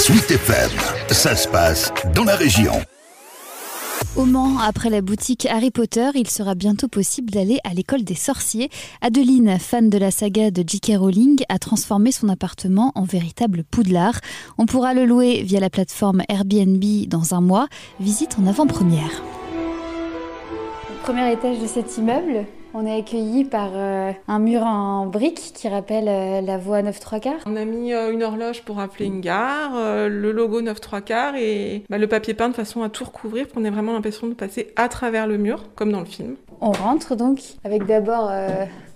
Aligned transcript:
Suite 0.00 0.30
FM, 0.30 0.70
ça 1.10 1.36
se 1.36 1.46
passe 1.46 1.92
dans 2.14 2.24
la 2.24 2.34
région. 2.34 2.72
Au 4.16 4.24
Mans, 4.24 4.58
après 4.58 4.88
la 4.88 5.02
boutique 5.02 5.44
Harry 5.44 5.70
Potter, 5.70 6.08
il 6.14 6.26
sera 6.26 6.54
bientôt 6.54 6.88
possible 6.88 7.30
d'aller 7.30 7.58
à 7.64 7.74
l'école 7.74 8.02
des 8.02 8.14
sorciers. 8.14 8.70
Adeline, 9.02 9.58
fan 9.58 9.90
de 9.90 9.98
la 9.98 10.10
saga 10.10 10.50
de 10.50 10.64
J.K. 10.66 10.92
Rowling, 10.96 11.42
a 11.50 11.58
transformé 11.58 12.12
son 12.12 12.30
appartement 12.30 12.92
en 12.94 13.04
véritable 13.04 13.62
poudlard. 13.62 14.18
On 14.56 14.64
pourra 14.64 14.94
le 14.94 15.04
louer 15.04 15.42
via 15.42 15.60
la 15.60 15.68
plateforme 15.68 16.22
Airbnb 16.30 16.82
dans 17.06 17.34
un 17.34 17.42
mois. 17.42 17.68
Visite 18.00 18.38
en 18.42 18.46
avant-première. 18.46 19.22
Premier 21.02 21.30
étage 21.30 21.58
de 21.58 21.66
cet 21.66 21.98
immeuble, 21.98 22.46
on 22.74 22.86
est 22.86 22.98
accueilli 22.98 23.44
par 23.44 23.70
euh, 23.74 24.12
un 24.28 24.38
mur 24.38 24.62
en 24.62 25.06
briques 25.06 25.52
qui 25.54 25.68
rappelle 25.68 26.08
euh, 26.08 26.40
la 26.40 26.58
voie 26.58 26.82
9 26.82 26.98
3 26.98 27.20
quarts. 27.20 27.40
On 27.46 27.56
a 27.56 27.64
mis 27.64 27.92
euh, 27.92 28.12
une 28.12 28.22
horloge 28.22 28.62
pour 28.62 28.76
rappeler 28.76 29.06
une 29.06 29.20
gare, 29.20 29.72
le 30.08 30.32
logo 30.32 30.60
9 30.60 30.80
3 30.80 31.00
quarts 31.00 31.34
et 31.36 31.84
bah, 31.88 31.98
le 31.98 32.06
papier 32.06 32.34
peint 32.34 32.48
de 32.48 32.54
façon 32.54 32.82
à 32.82 32.88
tout 32.88 33.04
recouvrir 33.04 33.46
pour 33.46 33.56
qu'on 33.56 33.64
ait 33.64 33.70
vraiment 33.70 33.92
l'impression 33.92 34.26
de 34.26 34.34
passer 34.34 34.72
à 34.76 34.88
travers 34.88 35.26
le 35.26 35.38
mur, 35.38 35.64
comme 35.74 35.92
dans 35.92 36.00
le 36.00 36.06
film. 36.06 36.36
On 36.60 36.72
rentre 36.72 37.16
donc 37.16 37.40
avec 37.64 37.86
d'abord 37.86 38.30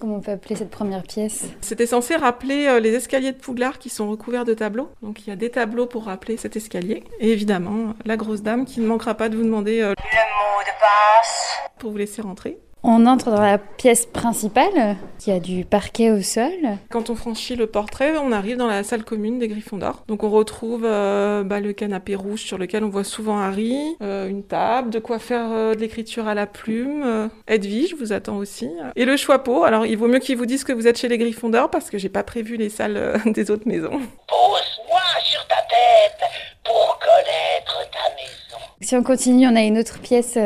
Comment 0.00 0.16
on 0.16 0.20
peut 0.20 0.30
appeler 0.30 0.54
cette 0.54 0.70
première 0.70 1.02
pièce? 1.02 1.46
C'était 1.60 1.86
censé 1.86 2.14
rappeler 2.14 2.78
les 2.80 2.94
escaliers 2.94 3.32
de 3.32 3.36
Poudlard 3.36 3.80
qui 3.80 3.88
sont 3.88 4.08
recouverts 4.08 4.44
de 4.44 4.54
tableaux. 4.54 4.90
Donc 5.02 5.26
il 5.26 5.30
y 5.30 5.32
a 5.32 5.36
des 5.36 5.50
tableaux 5.50 5.86
pour 5.86 6.04
rappeler 6.04 6.36
cet 6.36 6.54
escalier. 6.54 7.02
Et 7.18 7.32
évidemment, 7.32 7.94
la 8.04 8.16
grosse 8.16 8.42
dame 8.42 8.64
qui 8.64 8.80
ne 8.80 8.86
manquera 8.86 9.14
pas 9.14 9.28
de 9.28 9.36
vous 9.36 9.42
demander 9.42 9.80
le 9.80 9.88
mot 9.88 9.94
de 9.94 10.70
passe 10.78 11.58
pour 11.80 11.90
vous 11.90 11.96
laisser 11.96 12.22
rentrer. 12.22 12.60
On 12.84 13.06
entre 13.06 13.30
dans 13.30 13.40
la 13.40 13.58
pièce 13.58 14.06
principale, 14.06 14.96
qui 15.18 15.32
a 15.32 15.40
du 15.40 15.64
parquet 15.64 16.12
au 16.12 16.22
sol. 16.22 16.52
Quand 16.90 17.10
on 17.10 17.16
franchit 17.16 17.56
le 17.56 17.66
portrait, 17.66 18.16
on 18.18 18.30
arrive 18.30 18.56
dans 18.56 18.68
la 18.68 18.84
salle 18.84 19.02
commune 19.04 19.40
des 19.40 19.48
Griffons 19.48 19.78
d'Or. 19.78 20.04
Donc 20.06 20.22
on 20.22 20.30
retrouve 20.30 20.84
euh, 20.84 21.42
bah, 21.42 21.58
le 21.58 21.72
canapé 21.72 22.14
rouge 22.14 22.42
sur 22.42 22.56
lequel 22.56 22.84
on 22.84 22.88
voit 22.88 23.02
souvent 23.02 23.38
Harry, 23.38 23.96
euh, 24.00 24.28
une 24.28 24.44
table, 24.44 24.90
de 24.90 25.00
quoi 25.00 25.18
faire 25.18 25.50
euh, 25.50 25.74
de 25.74 25.80
l'écriture 25.80 26.28
à 26.28 26.34
la 26.34 26.46
plume. 26.46 27.28
Edwige 27.48 27.96
vous 27.96 28.12
attend 28.12 28.36
aussi. 28.36 28.70
Et 28.94 29.04
le 29.04 29.16
choix-peau. 29.16 29.64
Alors 29.64 29.84
il 29.84 29.98
vaut 29.98 30.08
mieux 30.08 30.20
qu'ils 30.20 30.36
vous 30.36 30.46
disent 30.46 30.64
que 30.64 30.72
vous 30.72 30.86
êtes 30.86 30.98
chez 30.98 31.08
les 31.08 31.18
Griffons 31.18 31.50
d'Or 31.50 31.70
parce 31.70 31.90
que 31.90 31.98
j'ai 31.98 32.08
pas 32.08 32.22
prévu 32.22 32.56
les 32.56 32.68
salles 32.68 33.20
des 33.26 33.50
autres 33.50 33.66
maisons. 33.66 33.90
Pose-moi 33.90 35.00
sur 35.24 35.44
ta 35.48 35.56
tête 35.56 36.30
pour 36.62 36.96
connaître 37.00 37.90
ta 37.90 38.14
maison. 38.14 38.64
Si 38.80 38.94
on 38.94 39.02
continue, 39.02 39.48
on 39.48 39.56
a 39.56 39.62
une 39.62 39.78
autre 39.78 39.98
pièce 39.98 40.38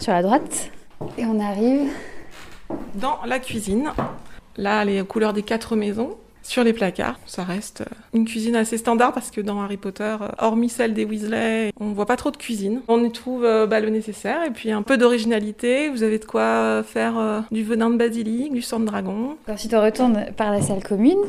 sur 0.00 0.12
la 0.12 0.22
droite. 0.22 0.70
Et 1.18 1.24
on 1.24 1.40
arrive 1.40 1.90
dans 2.94 3.18
la 3.26 3.38
cuisine. 3.38 3.92
Là, 4.56 4.84
les 4.84 5.02
couleurs 5.02 5.32
des 5.32 5.42
quatre 5.42 5.76
maisons. 5.76 6.16
Sur 6.42 6.64
les 6.64 6.72
placards, 6.72 7.20
ça 7.24 7.44
reste 7.44 7.84
une 8.12 8.24
cuisine 8.24 8.56
assez 8.56 8.76
standard 8.76 9.12
parce 9.12 9.30
que 9.30 9.40
dans 9.40 9.60
Harry 9.60 9.76
Potter, 9.76 10.16
hormis 10.38 10.68
celle 10.68 10.92
des 10.92 11.04
Weasley, 11.04 11.72
on 11.78 11.92
voit 11.92 12.04
pas 12.06 12.16
trop 12.16 12.32
de 12.32 12.36
cuisine. 12.36 12.80
On 12.88 13.04
y 13.04 13.12
trouve 13.12 13.44
euh, 13.44 13.68
bah, 13.68 13.78
le 13.78 13.90
nécessaire 13.90 14.42
et 14.44 14.50
puis 14.50 14.72
un 14.72 14.82
peu 14.82 14.98
d'originalité. 14.98 15.88
Vous 15.88 16.02
avez 16.02 16.18
de 16.18 16.24
quoi 16.24 16.82
faire 16.82 17.16
euh, 17.16 17.40
du 17.52 17.62
venin 17.62 17.90
de 17.90 17.96
basilic, 17.96 18.52
du 18.52 18.60
sang 18.60 18.80
de 18.80 18.86
dragon. 18.86 19.36
Ensuite, 19.48 19.72
on 19.72 19.82
retourne 19.82 20.26
par 20.36 20.50
la 20.50 20.60
salle 20.60 20.82
commune 20.82 21.22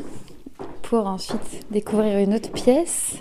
pour 0.82 1.06
ensuite 1.06 1.64
découvrir 1.70 2.18
une 2.18 2.34
autre 2.34 2.50
pièce. 2.50 3.18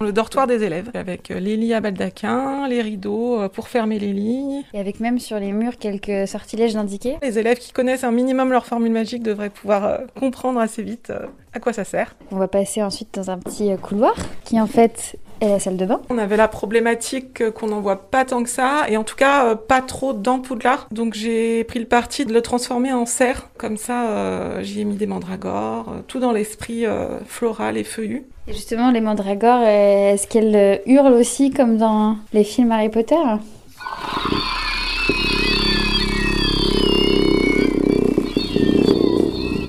Le 0.00 0.12
dortoir 0.12 0.46
des 0.46 0.62
élèves, 0.62 0.90
avec 0.94 1.28
les 1.28 1.56
lits 1.56 1.74
à 1.74 1.80
baldaquin, 1.80 2.68
les 2.68 2.82
rideaux 2.82 3.40
euh, 3.40 3.48
pour 3.48 3.66
fermer 3.66 3.98
les 3.98 4.12
lits. 4.12 4.64
Et 4.72 4.78
avec 4.78 5.00
même 5.00 5.18
sur 5.18 5.40
les 5.40 5.50
murs 5.50 5.76
quelques 5.76 6.28
sortilèges 6.28 6.76
indiqués. 6.76 7.16
Les 7.20 7.36
élèves 7.40 7.58
qui 7.58 7.72
connaissent 7.72 8.04
un 8.04 8.12
minimum 8.12 8.52
leur 8.52 8.64
formule 8.64 8.92
magique 8.92 9.24
devraient 9.24 9.50
pouvoir 9.50 9.84
euh, 9.84 9.98
comprendre 10.16 10.60
assez 10.60 10.84
vite 10.84 11.10
euh, 11.10 11.26
à 11.52 11.58
quoi 11.58 11.72
ça 11.72 11.82
sert. 11.82 12.14
On 12.30 12.36
va 12.36 12.46
passer 12.46 12.80
ensuite 12.80 13.12
dans 13.14 13.28
un 13.32 13.38
petit 13.38 13.76
couloir 13.82 14.14
qui 14.44 14.60
en 14.60 14.68
fait 14.68 15.16
est 15.40 15.48
la 15.48 15.60
salle 15.60 15.76
de 15.76 15.86
bain. 15.86 16.00
On 16.10 16.18
avait 16.18 16.36
la 16.36 16.48
problématique 16.48 17.50
qu'on 17.50 17.68
n'en 17.68 17.80
voit 17.80 18.10
pas 18.10 18.24
tant 18.24 18.42
que 18.42 18.50
ça, 18.50 18.84
et 18.88 18.96
en 18.96 19.04
tout 19.04 19.16
cas 19.16 19.54
pas 19.54 19.80
trop 19.80 20.12
dans 20.12 20.38
Poudlard. 20.38 20.88
Donc 20.90 21.14
j'ai 21.14 21.64
pris 21.64 21.78
le 21.78 21.86
parti 21.86 22.24
de 22.24 22.32
le 22.32 22.42
transformer 22.42 22.92
en 22.92 23.06
serre. 23.06 23.48
Comme 23.56 23.76
ça, 23.76 24.62
j'y 24.62 24.80
ai 24.80 24.84
mis 24.84 24.96
des 24.96 25.06
mandragores, 25.06 25.92
tout 26.06 26.20
dans 26.20 26.32
l'esprit 26.32 26.84
floral 27.26 27.76
et 27.76 27.84
feuillu. 27.84 28.24
Et 28.48 28.54
justement, 28.54 28.90
les 28.90 29.02
mandragores, 29.02 29.62
est-ce 29.62 30.26
qu'elles 30.26 30.56
euh, 30.56 30.76
hurlent 30.86 31.12
aussi 31.12 31.50
comme 31.50 31.76
dans 31.76 32.16
les 32.32 32.44
films 32.44 32.72
Harry 32.72 32.88
Potter? 32.88 33.14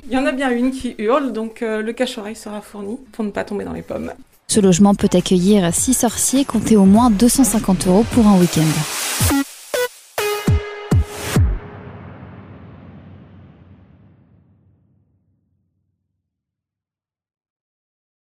Il 0.06 0.12
y 0.12 0.16
en 0.16 0.24
a 0.24 0.32
bien 0.32 0.50
une 0.50 0.70
qui 0.70 0.94
hurle, 0.96 1.32
donc 1.32 1.60
euh, 1.60 1.82
le 1.82 1.92
cache-oreille 1.92 2.36
sera 2.36 2.62
fourni 2.62 2.98
pour 3.12 3.22
ne 3.22 3.30
pas 3.30 3.44
tomber 3.44 3.64
dans 3.64 3.74
les 3.74 3.82
pommes. 3.82 4.12
Ce 4.50 4.58
logement 4.58 4.96
peut 4.96 5.08
accueillir 5.12 5.72
6 5.72 5.94
sorciers, 5.94 6.44
comptez 6.44 6.76
au 6.76 6.84
moins 6.84 7.08
250 7.08 7.86
euros 7.86 8.04
pour 8.10 8.26
un 8.26 8.36
week-end. 8.36 8.99